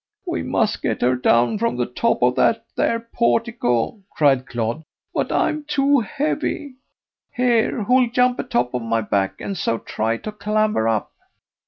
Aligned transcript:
"We 0.25 0.41
must 0.41 0.81
get 0.81 1.01
her 1.01 1.15
down 1.15 1.59
from 1.59 1.75
the 1.77 1.85
top 1.85 2.23
of 2.23 2.33
that 2.35 2.65
there 2.75 2.99
portico," 3.13 4.01
cried 4.09 4.47
Clodd; 4.47 4.81
"but 5.13 5.31
I'm 5.31 5.63
too 5.65 5.99
heavy. 5.99 6.73
Here; 7.35 7.83
who'll 7.83 8.09
jump 8.09 8.39
atop 8.39 8.73
of 8.73 8.81
my 8.81 9.01
back, 9.01 9.39
and 9.39 9.55
so 9.55 9.77
try 9.77 10.17
to 10.17 10.31
clamber 10.31 10.87
up?" 10.87 11.11